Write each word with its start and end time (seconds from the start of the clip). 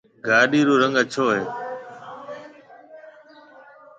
گاڏِي 0.25 0.61
رو 0.67 0.73
رنگ 0.81 0.95
اڇو 1.01 1.25
ھيََََ 1.33 1.43